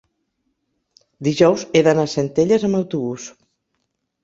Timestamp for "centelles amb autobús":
2.15-3.31